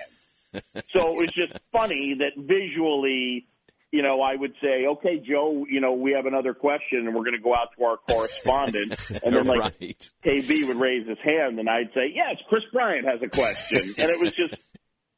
so 0.91 1.15
it 1.15 1.17
was 1.17 1.31
just 1.33 1.59
funny 1.71 2.15
that 2.19 2.33
visually 2.37 3.47
you 3.91 4.01
know, 4.01 4.21
I 4.21 4.35
would 4.35 4.53
say, 4.61 4.85
okay, 4.87 5.19
Joe, 5.19 5.65
you 5.69 5.81
know, 5.81 5.93
we 5.93 6.13
have 6.13 6.25
another 6.25 6.53
question 6.53 6.99
and 6.99 7.13
we're 7.13 7.23
going 7.23 7.35
to 7.35 7.43
go 7.43 7.53
out 7.53 7.69
to 7.77 7.83
our 7.83 7.97
correspondent. 7.97 8.95
And 9.23 9.35
then, 9.35 9.45
like, 9.45 9.59
right. 9.59 10.09
KB 10.25 10.67
would 10.67 10.77
raise 10.77 11.07
his 11.07 11.17
hand 11.23 11.59
and 11.59 11.69
I'd 11.69 11.89
say, 11.93 12.11
yes, 12.13 12.37
Kris 12.49 12.63
Bryant 12.71 13.05
has 13.05 13.21
a 13.21 13.27
question. 13.27 13.93
and 13.97 14.09
it 14.09 14.19
was 14.19 14.31
just, 14.31 14.55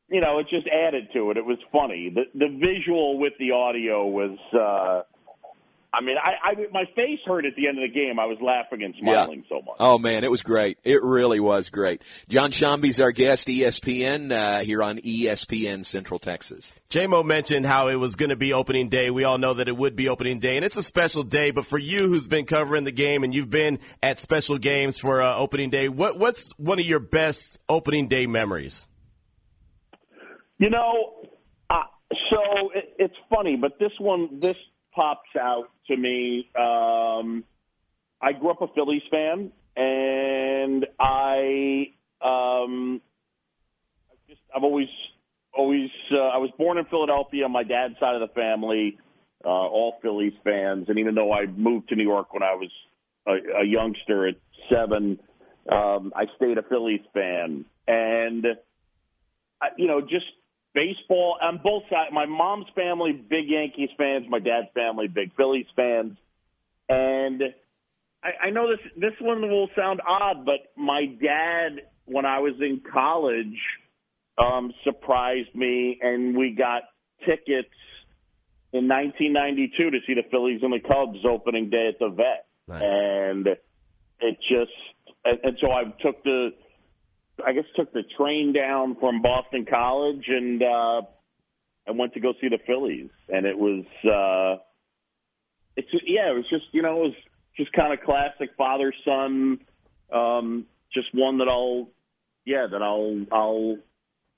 you 0.10 0.20
know, 0.20 0.40
it 0.40 0.48
just 0.50 0.68
added 0.68 1.10
to 1.14 1.32
it. 1.32 1.38
It 1.38 1.46
was 1.46 1.60
funny. 1.72 2.14
The, 2.14 2.24
the 2.34 2.48
visual 2.48 3.20
with 3.20 3.34
the 3.40 3.52
audio 3.52 4.08
was, 4.08 4.38
uh, 4.54 5.04
I 5.94 6.02
mean, 6.02 6.16
I, 6.18 6.50
I 6.50 6.68
my 6.72 6.86
face 6.96 7.20
hurt 7.24 7.46
at 7.46 7.56
the 7.56 7.68
end 7.68 7.78
of 7.78 7.84
the 7.84 7.94
game. 7.94 8.18
I 8.18 8.26
was 8.26 8.40
laughing 8.42 8.82
and 8.82 8.96
smiling 9.00 9.44
yeah. 9.44 9.58
so 9.58 9.62
much. 9.64 9.76
Oh 9.80 10.00
man, 10.00 10.24
it 10.24 10.32
was 10.32 10.42
great. 10.42 10.80
It 10.84 11.04
really 11.04 11.40
was 11.40 11.70
great. 11.70 12.02
Jon 12.28 12.50
Sciambi's 12.50 13.00
our 13.00 13.12
guest, 13.12 13.48
ESPN 13.48 14.32
uh, 14.32 14.62
here 14.62 14.82
on 14.82 14.98
ESPN 14.98 15.86
Central 15.86 16.20
Texas. 16.20 16.74
JMO 16.90 17.24
mentioned 17.24 17.68
how 17.68 17.90
it 17.90 17.96
was 17.96 18.16
going 18.16 18.32
to 18.32 18.36
be 18.36 18.54
opening 18.54 18.90
day. 18.90 19.12
We 19.12 19.24
all 19.24 19.38
know 19.38 19.54
that 19.54 19.68
it 19.68 19.78
would 19.78 19.96
be 19.96 20.10
opening 20.10 20.40
day, 20.40 20.56
and 20.56 20.66
it's 20.66 20.78
a 20.78 20.84
special 20.84 21.22
day. 21.22 21.52
But 21.52 21.68
for 21.68 21.78
you, 21.78 22.00
who's 22.00 22.28
been 22.28 22.46
covering 22.46 22.86
the 22.86 22.92
game 22.92 23.24
and 23.24 23.34
you've 23.34 23.52
been 23.52 23.78
at 24.02 24.20
special 24.20 24.58
games 24.58 24.98
for 24.98 25.22
uh, 25.22 25.36
opening 25.36 25.70
day, 25.70 25.90
what 25.90 26.18
what's 26.18 26.52
one 26.58 26.80
of 26.80 26.86
your 26.86 27.00
best 27.00 27.60
opening 27.70 28.08
day 28.08 28.26
memories? 28.26 28.88
You 30.58 30.72
know, 30.72 31.28
uh, 31.70 31.84
so 32.32 32.72
it, 32.74 32.96
it's 32.98 33.16
funny, 33.30 33.58
but 33.58 33.78
this 33.78 33.92
one, 34.00 34.40
this 34.40 34.56
pops 34.96 35.30
out 35.40 35.70
to 35.88 35.98
me. 35.98 36.50
Um, 36.58 37.44
I 38.22 38.32
grew 38.34 38.52
up 38.52 38.62
a 38.62 38.68
Phillies 38.74 39.02
fan, 39.12 39.52
and 39.76 40.86
I 41.00 41.88
um, 42.22 43.02
just 44.28 44.42
I've 44.56 44.64
always 44.64 44.88
always 45.54 45.90
uh, 46.12 46.18
I 46.18 46.38
was 46.38 46.52
born 46.58 46.78
in 46.78 46.86
Philadelphia. 46.86 47.48
My 47.50 47.64
dad's 47.64 47.96
side 48.00 48.16
of 48.16 48.28
the 48.28 48.34
family, 48.34 48.98
uh, 49.44 49.50
all 49.50 49.96
Phillies 50.02 50.34
fans, 50.44 50.86
and 50.90 51.00
even 51.00 51.16
though 51.16 51.34
I 51.34 51.46
moved 51.46 51.90
to 51.90 51.96
New 51.96 52.04
York 52.04 52.34
when 52.34 52.44
I 52.44 52.56
was 52.56 52.72
a, 53.28 53.62
a 53.62 53.66
youngster 53.66 54.28
at 54.28 54.36
seven, 54.70 55.20
um, 55.72 56.14
I 56.16 56.26
stayed 56.38 56.58
a 56.58 56.64
Phillies 56.64 57.02
fan, 57.14 57.66
and 57.88 58.46
you 59.78 59.88
know, 59.88 60.02
just 60.02 60.26
baseball 60.74 61.38
on 61.42 61.60
both 61.64 61.84
sides. 61.90 62.12
My 62.12 62.26
mom's 62.26 62.68
family, 62.76 63.12
big 63.12 63.48
Yankees 63.48 63.90
fans. 63.98 64.26
My 64.30 64.40
dad's 64.40 64.68
family, 64.74 65.08
big 65.08 65.36
Phillies 65.36 65.66
fans. 65.76 66.18
And 66.90 67.42
I, 68.24 68.48
I 68.48 68.50
know 68.50 68.70
this 68.70 68.80
this 68.98 69.14
one 69.22 69.42
will 69.50 69.70
sound 69.76 70.02
odd, 70.08 70.46
but 70.46 70.72
my 70.76 71.06
dad, 71.06 71.82
when 72.06 72.26
I 72.26 72.40
was 72.40 72.54
in 72.60 72.82
college, 72.92 73.60
um, 74.38 74.74
surprised 74.84 75.54
me, 75.56 76.00
and 76.02 76.36
we 76.36 76.56
got 76.58 76.84
tickets 77.20 77.74
in 78.72 78.88
1992 78.88 79.92
to 79.92 79.98
see 80.08 80.14
the 80.16 80.24
Phillies 80.32 80.62
and 80.64 80.74
the 80.74 80.80
Cubs 80.80 81.20
opening 81.30 81.70
day 81.70 81.90
at 81.90 82.00
the 82.00 82.10
Vet, 82.10 82.48
nice. 82.68 82.90
and 82.90 83.48
it 83.48 84.38
just 84.50 84.72
and, 85.26 85.40
and 85.44 85.58
so 85.62 85.72
I 85.72 85.84
took 86.02 86.24
the 86.24 86.50
I 87.46 87.54
guess 87.54 87.64
took 87.76 87.92
the 87.94 88.04
train 88.18 88.54
down 88.54 88.96
from 89.00 89.22
Boston 89.22 89.66
College 89.70 90.26
and 90.28 90.62
uh 90.62 91.02
I 91.88 91.92
went 91.92 92.14
to 92.14 92.20
go 92.20 92.34
see 92.40 92.48
the 92.50 92.60
Phillies 92.66 93.10
and 93.30 93.46
it 93.46 93.58
was 93.58 93.86
uh 94.06 94.62
it's 95.76 95.88
yeah, 96.06 96.32
it 96.32 96.36
was 96.36 96.46
just 96.50 96.66
you 96.72 96.82
know, 96.82 96.98
it 96.98 97.08
was 97.08 97.16
just 97.58 97.74
kind 97.74 97.94
of 97.94 98.06
classic 98.06 98.52
father 98.58 98.94
son 99.06 99.60
um 100.12 100.66
just 100.94 101.08
one 101.14 101.40
that 101.40 101.48
I'll 101.48 101.90
yeah, 102.46 102.68
that 102.72 102.82
I'll 102.82 103.26
I'll 103.32 103.78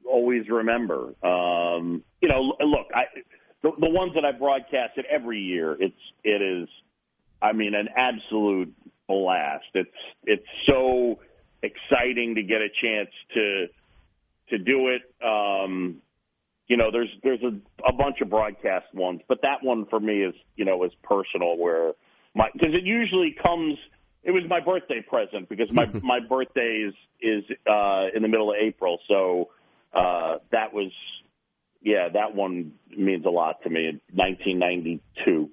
always 0.10 0.48
remember. 0.50 1.14
Um 1.24 2.04
you 2.22 2.30
know, 2.30 2.56
look, 2.60 2.88
I 2.94 3.04
the, 3.62 3.72
the 3.80 3.90
ones 3.90 4.14
that 4.16 4.24
I 4.24 4.32
broadcasted 4.32 5.06
every 5.10 5.40
year, 5.40 5.75
it's 5.80 5.96
it 6.24 6.42
is 6.42 6.70
I 7.42 7.52
mean 7.52 7.75
an 7.75 7.90
absolute 7.96 8.74
blast. 9.08 9.66
It's 9.74 9.90
it's 10.24 10.46
so 10.68 11.20
exciting 11.65 12.36
to 12.36 12.43
get 12.43 12.62
a 12.62 12.69
chance 12.81 13.10
to 13.34 13.67
to 14.50 14.57
do 14.57 14.89
it. 14.89 15.01
Um, 15.25 16.01
you 16.67 16.77
know, 16.77 16.91
there's 16.91 17.10
there's 17.24 17.41
a, 17.43 17.53
a 17.88 17.93
bunch 17.93 18.22
of 18.22 18.29
broadcast 18.29 18.88
ones, 18.93 19.22
but 19.27 19.41
that 19.41 19.63
one 19.63 19.86
for 19.86 20.00
me 20.00 20.24
is 20.24 20.34
you 20.55 20.65
know 20.65 20.84
is 20.84 20.91
personal 21.03 21.57
where 21.57 21.93
my 22.34 22.50
because 22.53 22.74
it 22.74 22.84
usually 22.84 23.36
comes. 23.43 23.77
It 24.24 24.31
was 24.31 24.43
my 24.50 24.60
birthday 24.60 25.05
present 25.07 25.50
because 25.50 25.72
my 25.72 25.86
my 26.03 26.19
birthday 26.19 26.88
is 26.88 26.93
is 27.22 27.43
uh, 27.69 28.07
in 28.15 28.22
the 28.22 28.27
middle 28.27 28.51
of 28.51 28.57
April, 28.60 29.00
so 29.07 29.50
uh, 29.93 30.38
that 30.51 30.74
was 30.74 30.91
yeah 31.81 32.10
that 32.13 32.34
one 32.34 32.74
means 32.95 33.25
a 33.25 33.29
lot 33.29 33.62
to 33.63 33.69
me. 33.69 34.01
1992. 34.13 35.50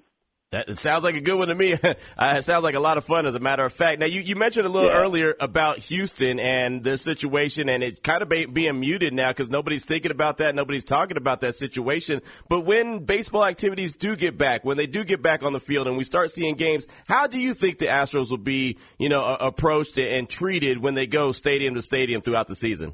That 0.53 0.69
it 0.69 0.77
sounds 0.77 1.03
like 1.03 1.15
a 1.15 1.21
good 1.21 1.35
one 1.35 1.47
to 1.47 1.55
me. 1.55 1.73
uh, 1.83 1.95
it 2.19 2.43
sounds 2.43 2.63
like 2.63 2.75
a 2.75 2.79
lot 2.79 2.99
of 2.99 3.03
fun, 3.03 3.25
as 3.25 3.33
a 3.33 3.39
matter 3.39 3.65
of 3.65 3.73
fact. 3.73 3.99
Now, 3.99 4.05
you, 4.05 4.21
you 4.21 4.35
mentioned 4.35 4.67
a 4.67 4.69
little 4.69 4.91
yeah. 4.91 4.97
earlier 4.97 5.35
about 5.39 5.79
Houston 5.79 6.39
and 6.39 6.83
their 6.83 6.97
situation, 6.97 7.69
and 7.69 7.81
it 7.81 8.03
kind 8.03 8.21
of 8.21 8.29
be, 8.29 8.45
being 8.45 8.79
muted 8.79 9.13
now 9.13 9.31
because 9.31 9.49
nobody's 9.49 9.83
thinking 9.83 10.11
about 10.11 10.37
that, 10.37 10.53
nobody's 10.53 10.83
talking 10.83 11.17
about 11.17 11.41
that 11.41 11.55
situation. 11.55 12.21
But 12.49 12.61
when 12.61 12.99
baseball 12.99 13.43
activities 13.43 13.93
do 13.93 14.15
get 14.15 14.37
back, 14.37 14.63
when 14.63 14.77
they 14.77 14.85
do 14.85 15.03
get 15.03 15.23
back 15.23 15.41
on 15.41 15.53
the 15.53 15.59
field, 15.59 15.87
and 15.87 15.97
we 15.97 16.03
start 16.03 16.29
seeing 16.29 16.53
games, 16.53 16.85
how 17.07 17.25
do 17.25 17.39
you 17.39 17.55
think 17.55 17.79
the 17.79 17.87
Astros 17.87 18.29
will 18.29 18.37
be, 18.37 18.77
you 18.99 19.09
know, 19.09 19.25
approached 19.25 19.97
and 19.97 20.29
treated 20.29 20.77
when 20.77 20.93
they 20.93 21.07
go 21.07 21.31
stadium 21.31 21.73
to 21.73 21.81
stadium 21.81 22.21
throughout 22.21 22.47
the 22.47 22.55
season? 22.55 22.93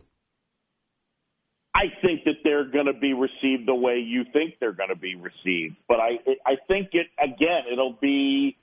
I 1.75 1.87
think 2.01 2.23
that 2.23 2.28
they're 2.49 2.65
going 2.65 2.87
to 2.87 2.93
be 2.93 3.13
received 3.13 3.67
the 3.67 3.75
way 3.75 3.99
you 3.99 4.23
think 4.33 4.55
they're 4.59 4.73
going 4.73 4.89
to 4.89 4.95
be 4.95 5.13
received. 5.13 5.75
But 5.87 5.99
I, 5.99 6.17
I 6.43 6.55
think 6.67 6.89
it 6.93 7.05
again. 7.23 7.65
It'll 7.71 7.97
be 8.01 8.57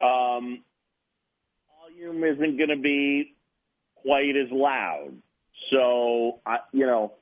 um, 0.00 0.62
volume 1.82 2.24
isn't 2.24 2.56
going 2.56 2.70
to 2.70 2.80
be 2.82 3.34
quite 3.96 4.34
as 4.34 4.50
loud. 4.50 5.12
So 5.70 6.40
I, 6.46 6.60
you 6.72 6.86
know, 6.86 7.12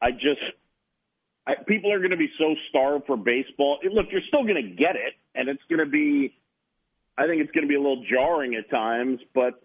I 0.00 0.12
just 0.12 0.40
I, 1.46 1.56
people 1.66 1.92
are 1.92 1.98
going 1.98 2.12
to 2.12 2.16
be 2.16 2.30
so 2.38 2.54
starved 2.70 3.04
for 3.06 3.18
baseball. 3.18 3.78
Look, 3.84 4.06
you're 4.10 4.22
still 4.28 4.44
going 4.44 4.54
to 4.54 4.70
get 4.74 4.96
it, 4.96 5.12
and 5.34 5.50
it's 5.50 5.62
going 5.68 5.84
to 5.84 5.90
be. 5.90 6.34
I 7.18 7.26
think 7.26 7.42
it's 7.42 7.52
going 7.52 7.64
to 7.64 7.68
be 7.68 7.76
a 7.76 7.80
little 7.80 8.04
jarring 8.10 8.54
at 8.54 8.70
times, 8.70 9.20
but 9.34 9.62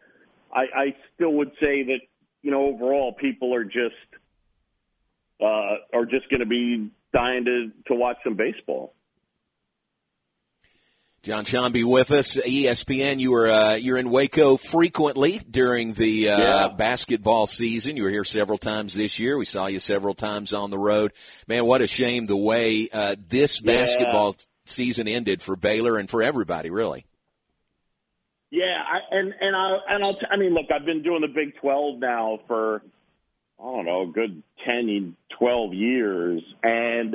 I, 0.54 0.63
I 0.75 0.96
still 1.16 1.32
would 1.34 1.51
say 1.62 1.84
that 1.84 2.00
you 2.42 2.51
know 2.51 2.66
overall 2.66 3.13
people 3.13 3.56
are 3.56 3.63
just 3.63 3.96
uh, 5.41 5.98
are 5.98 6.05
just 6.05 6.29
going 6.29 6.39
to 6.39 6.45
be 6.45 6.91
dying 7.13 7.45
to, 7.45 7.71
to 7.88 7.95
watch 7.95 8.17
some 8.24 8.36
baseball. 8.36 8.93
Jon 11.24 11.71
be 11.71 11.83
with 11.83 12.10
us, 12.10 12.36
ESPN. 12.36 13.19
You 13.19 13.31
were 13.31 13.48
uh, 13.48 13.75
you're 13.75 13.98
in 13.98 14.10
Waco 14.10 14.57
frequently 14.57 15.38
during 15.38 15.93
the 15.93 16.29
uh, 16.29 16.39
yeah. 16.39 16.67
basketball 16.69 17.45
season. 17.45 17.95
You 17.95 18.03
were 18.03 18.10
here 18.10 18.24
several 18.24 18.57
times 18.57 18.95
this 18.95 19.19
year. 19.19 19.38
We 19.38 19.45
saw 19.45 19.67
you 19.67 19.77
several 19.77 20.15
times 20.15 20.51
on 20.51 20.71
the 20.71 20.79
road. 20.79 21.12
Man, 21.48 21.65
what 21.65 21.83
a 21.83 21.88
shame 21.88 22.25
the 22.25 22.36
way 22.36 22.89
uh, 22.91 23.15
this 23.29 23.60
basketball 23.60 24.29
yeah. 24.29 24.45
season 24.65 25.07
ended 25.07 25.43
for 25.43 25.55
Baylor 25.55 26.00
and 26.00 26.10
for 26.10 26.24
everybody, 26.24 26.71
really. 26.71 27.05
Yeah, 28.50 28.81
I, 28.83 29.15
and 29.15 29.31
and 29.39 29.55
I 29.55 29.77
and 29.89 30.03
I'll 30.03 30.15
t- 30.15 30.25
I 30.27 30.38
mean, 30.38 30.55
look, 30.55 30.71
I've 30.74 30.86
been 30.86 31.03
doing 31.03 31.21
the 31.21 31.27
Big 31.27 31.55
Twelve 31.62 32.00
now 32.00 32.39
for 32.48 32.81
I 33.62 33.63
don't 33.63 33.86
know, 33.86 34.08
good 34.08 34.41
10, 34.65 35.15
12 35.38 35.74
years. 35.74 36.41
And 36.63 37.13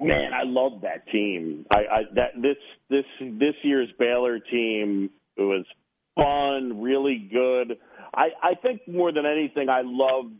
man, 0.00 0.32
I 0.34 0.42
love 0.44 0.82
that 0.82 1.06
team. 1.08 1.66
I, 1.70 1.76
I 1.76 2.02
that 2.14 2.30
this 2.40 2.56
this 2.90 3.04
this 3.20 3.54
year's 3.62 3.88
Baylor 3.98 4.40
team 4.40 5.10
it 5.36 5.42
was 5.42 5.64
fun, 6.16 6.82
really 6.82 7.28
good. 7.32 7.78
I 8.14 8.28
I 8.42 8.54
think 8.60 8.82
more 8.88 9.12
than 9.12 9.24
anything, 9.24 9.68
I 9.68 9.82
loved. 9.84 10.34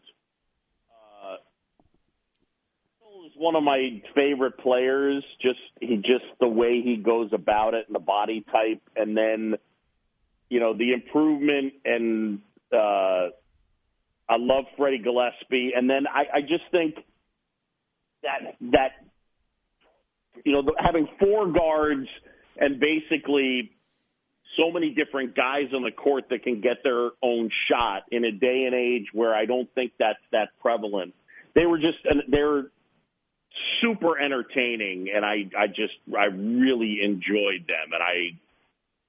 Uh, 0.91 1.37
one 3.37 3.55
of 3.57 3.62
my 3.62 4.02
favorite 4.14 4.59
players. 4.59 5.25
Just 5.41 5.61
he 5.81 5.97
just 5.97 6.25
the 6.41 6.49
way 6.49 6.83
he 6.83 6.97
goes 6.97 7.31
about 7.33 7.75
it 7.75 7.87
and 7.87 7.95
the 7.95 8.00
body 8.00 8.45
type, 8.52 8.83
and 8.97 9.17
then 9.17 9.55
you 10.50 10.61
know 10.61 10.76
the 10.76 10.93
improvement 10.93 11.75
and 11.85 12.41
uh, 12.73 13.29
I 14.29 14.37
love 14.38 14.64
Freddie 14.76 14.99
Gillespie, 14.99 15.73
and 15.76 15.88
then 15.88 16.07
I, 16.07 16.38
I 16.38 16.41
just 16.41 16.64
think 16.71 16.95
that 18.23 18.57
that 18.73 18.91
you 20.45 20.52
know 20.52 20.62
having 20.79 21.09
four 21.19 21.52
guards 21.52 22.09
and 22.59 22.81
basically 22.81 23.73
so 24.57 24.71
many 24.71 24.91
different 24.91 25.35
guys 25.35 25.73
on 25.75 25.83
the 25.83 25.91
court 25.91 26.25
that 26.31 26.43
can 26.43 26.61
get 26.61 26.83
their 26.85 27.11
own 27.23 27.50
shot 27.71 28.02
in 28.11 28.25
a 28.25 28.33
day 28.33 28.64
and 28.67 28.75
age 28.75 29.07
where 29.12 29.35
I 29.35 29.47
don't 29.47 29.73
think 29.75 29.93
that's 29.99 30.19
that 30.31 30.50
prevalent. 30.61 31.14
They 31.55 31.67
were 31.67 31.79
just 31.79 31.99
they're 32.29 32.64
super 33.81 34.19
entertaining, 34.19 35.09
and 35.14 35.25
I 35.25 35.50
I 35.59 35.67
just 35.67 35.95
I 36.17 36.26
really 36.26 37.00
enjoyed 37.02 37.67
them, 37.67 37.93
and 37.93 38.02
I 38.02 38.38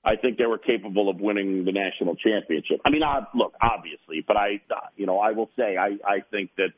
I 0.06 0.16
think 0.18 0.38
they 0.38 0.46
were 0.46 0.58
capable 0.58 1.10
of 1.10 1.22
winning 1.22 1.64
the 1.64 1.72
national 1.72 2.16
championship. 2.16 2.82
I 2.86 2.90
mean, 2.90 3.04
I, 3.04 3.22
look, 3.34 3.54
obviously, 3.62 4.24
but 4.26 4.36
I, 4.36 4.62
you 4.98 5.06
know, 5.06 5.20
I 5.20 5.32
will 5.32 5.50
say 5.58 5.78
I, 5.78 5.98
I 6.06 6.20
think 6.30 6.52
that 6.58 6.70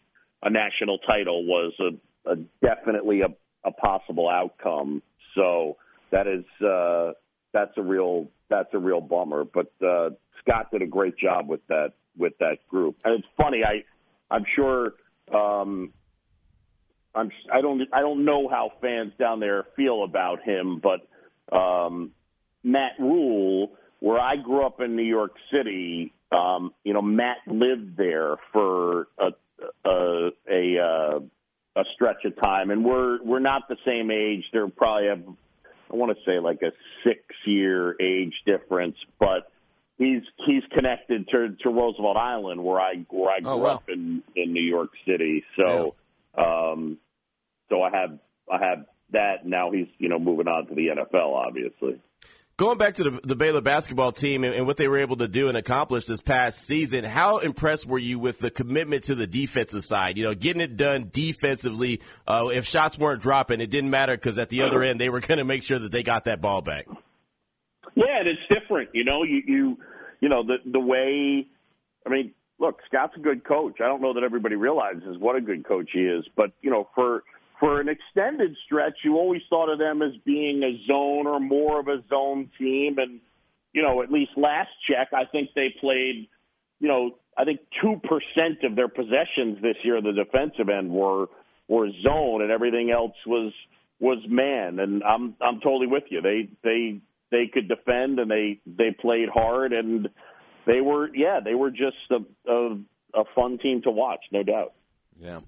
a 0.44 0.50
national 0.50 1.00
title 1.00 1.44
was 1.46 1.74
a, 1.80 2.32
a 2.32 2.36
definitely 2.62 3.22
a, 3.22 3.30
a 3.68 3.72
possible 3.72 4.30
outcome. 4.30 5.02
So 5.34 5.78
that 6.12 6.28
is 6.28 6.46
uh, 6.66 7.14
that's 7.52 7.76
a 7.78 7.82
real 7.82 8.28
that's 8.50 8.70
a 8.74 8.78
real 8.78 9.02
bummer. 9.02 9.44
But 9.44 9.72
uh, 9.86 10.12
Scott 10.42 10.70
did 10.72 10.84
a 10.84 10.88
great 10.88 11.18
job 11.18 11.48
with 11.48 11.66
that 11.68 11.94
with 12.18 12.34
that 12.40 12.60
group. 12.70 12.98
And 13.04 13.16
it's 13.16 13.28
funny, 13.38 13.64
I 13.64 13.84
I'm 14.34 14.46
sure 14.56 14.94
um, 15.34 15.94
I'm 17.16 17.32
I 17.52 17.62
don't 17.62 17.82
I 17.92 18.02
don't 18.02 18.24
know 18.24 18.48
how 18.48 18.72
fans 18.82 19.14
down 19.18 19.40
there 19.40 19.66
feel 19.76 20.04
about 20.04 20.44
him, 20.44 20.82
but 20.82 21.08
um, 21.56 22.12
Matt 22.66 22.94
Rhule, 23.00 23.72
where 24.00 24.20
I 24.20 24.36
grew 24.36 24.66
up 24.66 24.82
in 24.82 24.96
New 24.96 25.04
York 25.04 25.36
City, 25.54 26.14
um, 26.32 26.74
you 26.84 26.94
know, 26.94 27.02
Matt 27.02 27.38
lived 27.48 27.96
there 27.96 28.36
for 28.52 29.08
a 29.18 29.30
a 29.86 30.30
a, 30.50 30.80
uh, 30.80 31.20
a 31.78 31.84
stretch 31.94 32.26
of 32.26 32.34
time, 32.42 32.72
and 32.72 32.84
we're 32.84 33.24
we're 33.24 33.40
not 33.40 33.70
the 33.70 33.78
same 33.86 34.12
age. 34.12 34.44
They're 34.52 34.68
probably 34.68 35.08
have 35.08 35.24
I 35.92 35.96
want 35.96 36.18
to 36.18 36.24
say 36.26 36.40
like 36.40 36.62
a 36.62 36.72
six 37.04 37.22
year 37.46 37.96
age 38.02 38.34
difference, 38.46 38.98
but 39.20 39.52
he's 39.98 40.24
he's 40.46 40.64
connected 40.74 41.28
to 41.30 41.56
to 41.62 41.70
Roosevelt 41.70 42.18
Island 42.18 42.64
where 42.64 42.80
I 42.80 43.06
where 43.10 43.30
I 43.30 43.38
oh, 43.38 43.42
grew 43.42 43.52
oh, 43.52 43.58
wow. 43.58 43.76
up 43.76 43.90
in 43.90 44.24
in 44.36 44.54
New 44.54 44.64
York 44.64 44.90
City. 45.08 45.44
So 45.58 45.96
yeah. 46.38 46.72
um 46.72 46.98
so 47.70 47.82
I 47.82 47.92
have 47.92 48.20
I 48.52 48.66
have 48.66 48.86
that 49.12 49.46
now 49.46 49.72
he's 49.72 49.88
you 50.00 50.10
know 50.10 50.20
moving 50.20 50.48
on 50.48 50.68
to 50.68 50.76
the 50.76 50.88
NFL 50.88 51.34
obviously. 51.34 52.02
Going 52.58 52.78
back 52.78 52.94
to 52.96 53.04
the, 53.04 53.20
the 53.22 53.36
Baylor 53.36 53.60
basketball 53.60 54.14
team 54.14 54.46
and, 54.46 54.56
and, 54.56 54.66
what 54.66 54.78
they 54.78 54.88
were 54.88 55.00
able 55.00 55.18
to 55.18 55.28
do 55.28 55.50
and 55.50 55.58
accomplish 55.58 56.06
this 56.06 56.22
past 56.22 56.62
season, 56.62 57.04
how 57.04 57.40
impressed 57.40 57.86
were 57.86 58.00
you 58.00 58.18
with 58.18 58.40
the 58.40 58.50
commitment 58.50 59.06
to 59.06 59.16
the 59.16 59.28
defensive 59.28 59.84
side? 59.84 60.18
You 60.18 60.24
know, 60.24 60.36
getting 60.36 60.62
it 60.62 60.78
done 60.78 61.10
defensively. 61.12 62.02
Uh, 62.26 62.48
if 62.54 62.66
shots 62.66 62.98
weren't 62.98 63.22
dropping, 63.22 63.60
it 63.60 63.70
didn't 63.70 63.90
matter 63.90 64.16
because 64.16 64.38
at 64.38 64.48
the 64.48 64.62
other 64.62 64.84
end, 64.84 65.02
they 65.02 65.10
were 65.10 65.20
going 65.20 65.40
to 65.40 65.44
make 65.44 65.64
sure 65.64 65.80
that 65.80 65.92
they 65.92 66.02
got 66.02 66.26
that 66.26 66.40
ball 66.40 66.62
back. 66.62 66.88
Yeah, 67.96 68.20
and 68.20 68.28
it's 68.30 68.42
different. 68.48 68.90
You 68.94 69.04
know, 69.04 69.24
you 69.24 69.42
you 69.46 69.78
you 70.22 70.30
know 70.30 70.44
the 70.44 70.58
the 70.66 70.80
way. 70.80 71.48
I 72.06 72.10
mean, 72.10 72.32
look, 72.58 72.80
Scott's 72.88 73.16
a 73.18 73.20
good 73.20 73.44
coach. 73.44 73.82
I 73.82 73.88
don't 73.88 74.02
know 74.02 74.14
that 74.14 74.24
everybody 74.24 74.56
realizes 74.56 75.18
what 75.18 75.36
a 75.36 75.42
good 75.42 75.68
coach 75.68 75.90
he 75.92 76.02
is, 76.02 76.26
but 76.38 76.52
you 76.62 76.72
know, 76.72 76.88
for 76.96 77.24
for 77.60 77.80
an 77.80 77.88
extended 77.90 78.56
stretch, 78.66 78.98
you 79.04 79.16
always 79.16 79.42
thought 79.50 79.72
of 79.72 79.80
them 79.80 80.02
as 80.02 80.12
being 80.26 80.64
a 80.64 80.86
zone 80.88 81.28
or 81.28 81.40
more 81.40 81.80
of 81.80 81.88
a 81.88 82.04
zone 82.10 82.50
team, 82.58 82.98
and 82.98 83.20
you 83.74 83.82
know, 83.82 84.02
at 84.02 84.12
least 84.12 84.32
last 84.38 84.70
check, 84.90 85.10
I 85.14 85.26
think 85.26 85.50
they 85.54 85.74
played, 85.82 86.30
you 86.80 86.88
know, 86.88 87.18
I 87.38 87.44
think 87.44 87.60
two 87.82 88.00
percent 88.04 88.64
of 88.64 88.76
their 88.76 88.88
possessions 88.88 89.62
this 89.62 89.76
year, 89.84 90.02
the 90.02 90.14
defensive 90.14 90.70
end 90.70 90.92
were 90.92 91.28
were 91.68 91.90
zone, 92.04 92.42
and 92.42 92.52
everything 92.52 92.92
else 92.92 93.16
was 93.26 93.52
was 94.00 94.20
man. 94.28 94.80
And 94.80 95.04
I'm 95.04 95.36
I'm 95.42 95.60
totally 95.60 95.88
with 95.88 96.04
you. 96.10 96.22
They 96.22 96.50
they 96.64 97.02
they 97.32 97.48
could 97.52 97.68
defend 97.68 98.20
and 98.20 98.30
they 98.30 98.60
they 98.66 98.96
played 99.00 99.30
hard 99.30 99.74
and 99.74 100.10
they 100.66 100.82
were 100.82 101.14
yeah 101.14 101.40
they 101.44 101.56
were 101.56 101.72
just 101.72 101.98
a 102.12 102.52
a, 102.52 102.78
a 103.14 103.24
fun 103.36 103.58
team 103.58 103.82
to 103.84 103.92
watch, 103.92 104.22
no 104.32 104.44
doubt. 104.44 104.74
Yeah. 105.20 105.40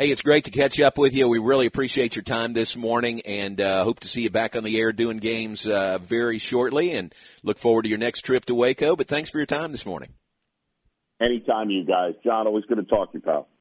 Hey, 0.00 0.12
it's 0.12 0.22
great 0.22 0.44
to 0.44 0.52
catch 0.52 0.78
up 0.78 0.96
with 0.96 1.12
you. 1.12 1.28
We 1.28 1.40
really 1.40 1.66
appreciate 1.66 2.14
your 2.14 2.22
time 2.22 2.52
this 2.52 2.76
morning 2.76 3.20
and 3.22 3.60
uh, 3.60 3.82
hope 3.82 3.98
to 3.98 4.06
see 4.06 4.20
you 4.20 4.30
back 4.30 4.54
on 4.54 4.62
the 4.62 4.78
air 4.78 4.92
doing 4.92 5.16
games 5.16 5.66
uh, 5.66 5.98
very 5.98 6.38
shortly 6.38 6.92
and 6.92 7.12
look 7.42 7.58
forward 7.58 7.82
to 7.82 7.88
your 7.88 7.98
next 7.98 8.20
trip 8.20 8.44
to 8.44 8.54
Waco. 8.54 8.94
But 8.94 9.08
thanks 9.08 9.28
for 9.28 9.38
your 9.38 9.46
time 9.46 9.72
this 9.72 9.84
morning. 9.84 10.10
Anytime, 11.20 11.70
you 11.70 11.84
guys. 11.84 12.14
John, 12.22 12.46
always 12.46 12.64
good 12.66 12.76
to 12.76 12.84
talk 12.84 13.10
to 13.10 13.18
you, 13.18 13.22
pal. 13.22 13.48